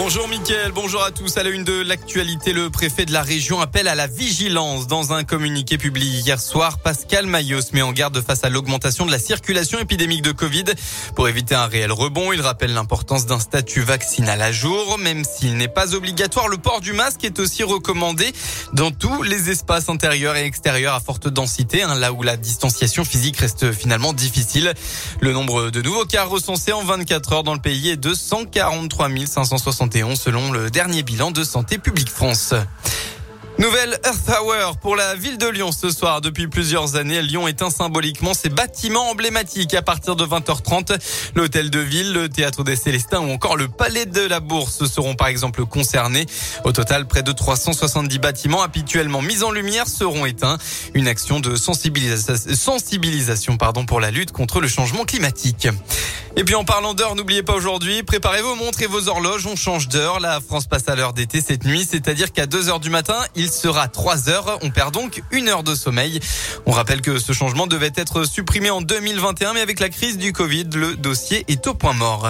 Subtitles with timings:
[0.00, 1.38] Bonjour Mickaël, bonjour à tous.
[1.38, 4.86] À la une de l'actualité, le préfet de la région appelle à la vigilance.
[4.86, 9.06] Dans un communiqué publié hier soir, Pascal Maillot se met en garde face à l'augmentation
[9.06, 10.66] de la circulation épidémique de Covid.
[11.16, 14.98] Pour éviter un réel rebond, il rappelle l'importance d'un statut vaccinal à jour.
[14.98, 18.32] Même s'il n'est pas obligatoire, le port du masque est aussi recommandé
[18.74, 23.04] dans tous les espaces intérieurs et extérieurs à forte densité, hein, là où la distanciation
[23.04, 24.74] physique reste finalement difficile.
[25.20, 29.08] Le nombre de nouveaux cas recensés en 24 heures dans le pays est de 143
[29.26, 32.52] 560 selon le dernier bilan de Santé publique France.
[33.58, 36.20] Nouvelle Earth Hour pour la ville de Lyon ce soir.
[36.20, 40.96] Depuis plusieurs années, Lyon éteint symboliquement ses bâtiments emblématiques à partir de 20h30.
[41.34, 45.16] L'hôtel de ville, le théâtre des Célestins ou encore le palais de la Bourse seront
[45.16, 46.26] par exemple concernés.
[46.62, 50.58] Au total, près de 370 bâtiments habituellement mis en lumière seront éteints.
[50.94, 55.66] Une action de sensibilisation, pardon, pour la lutte contre le changement climatique.
[56.36, 59.56] Et puis en parlant d'heure, n'oubliez pas aujourd'hui, préparez vos montres et vos horloges, on
[59.56, 60.20] change d'heure.
[60.20, 63.47] La France passe à l'heure d'été cette nuit, c'est-à-dire qu'à 2 heures du matin, il
[63.48, 64.58] sera 3 heures.
[64.62, 66.20] On perd donc une heure de sommeil.
[66.66, 70.32] On rappelle que ce changement devait être supprimé en 2021, mais avec la crise du
[70.32, 72.28] Covid, le dossier est au point mort.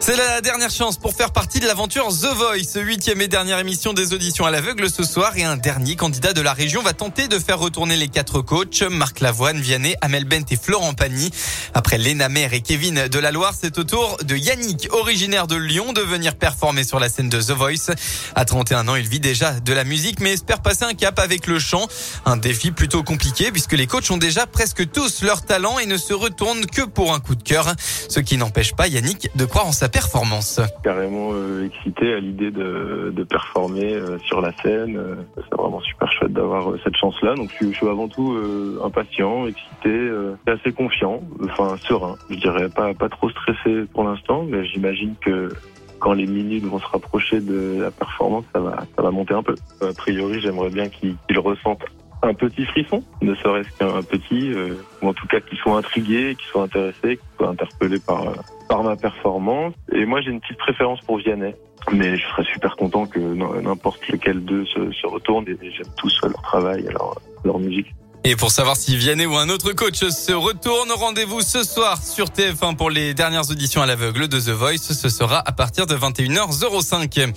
[0.00, 3.92] C'est la dernière chance pour faire partie de l'aventure The Voice, huitième et dernière émission
[3.92, 7.26] des auditions à l'aveugle ce soir et un dernier candidat de la région va tenter
[7.26, 11.30] de faire retourner les quatre coachs, Marc Lavoine, Vianney, Amel Bent et Florent Pagny.
[11.74, 15.56] Après Léna Mer et Kevin de la Loire, c'est au tour de Yannick, originaire de
[15.56, 17.90] Lyon, de venir performer sur la scène de The Voice.
[18.34, 21.46] À 31 ans, il vit déjà de la musique mais espère passer un cap avec
[21.48, 21.86] le chant.
[22.24, 25.98] Un défi plutôt compliqué puisque les coachs ont déjà presque tous leur talent et ne
[25.98, 27.74] se retournent que pour un coup de cœur.
[28.08, 30.60] Ce qui n'empêche pas Yannick de croire en sa performance.
[30.82, 34.96] Carrément euh, excité à l'idée de, de performer euh, sur la scène.
[34.96, 37.34] Euh, c'est vraiment super chouette d'avoir cette chance-là.
[37.34, 38.36] Donc je, suis- avant tout
[38.84, 40.10] impatient, excité,
[40.46, 42.16] assez confiant, enfin serein.
[42.30, 45.52] Je dirais pas pas trop stressé pour l'instant, mais j'imagine que
[46.00, 49.42] quand les minutes vont se rapprocher de la performance, ça va ça va monter un
[49.42, 49.54] peu.
[49.82, 51.82] A priori, j'aimerais bien qu'ils qu'ils ressentent
[52.22, 56.34] un petit frisson, ne serait-ce qu'un petit, euh, ou en tout cas qu'ils soient intrigués,
[56.36, 58.34] qu'ils soient intéressés, qu'ils soient interpellés par euh,
[58.68, 59.74] par ma performance.
[59.92, 61.54] Et moi, j'ai une petite préférence pour Vianney.
[61.92, 66.20] Mais je serais super content que n'importe lequel d'eux se, se retourne et j'aime tous
[66.22, 67.94] leur travail leur, leur musique.
[68.30, 72.26] Et pour savoir si Vianney ou un autre coach se retourne, rendez-vous ce soir sur
[72.26, 74.92] TF1 pour les dernières auditions à l'aveugle de The Voice.
[74.92, 77.32] Ce sera à partir de 21h05.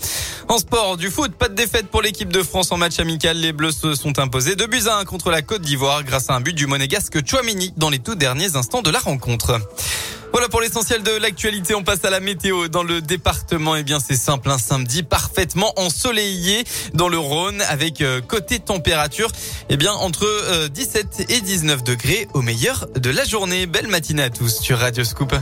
[0.49, 3.37] En sport, du foot, pas de défaite pour l'équipe de France en match amical.
[3.37, 6.33] Les Bleus se sont imposés 2 buts à 1 contre la Côte d'Ivoire grâce à
[6.33, 9.61] un but du monégasque Chouamini dans les tout derniers instants de la rencontre.
[10.31, 11.75] Voilà pour l'essentiel de l'actualité.
[11.75, 13.75] On passe à la météo dans le département.
[13.75, 19.29] Eh bien, c'est simple, un samedi parfaitement ensoleillé dans le Rhône avec euh, côté température,
[19.69, 23.65] eh bien, entre euh, 17 et 19 degrés au meilleur de la journée.
[23.65, 25.33] Belle matinée à tous sur Radio Scoop.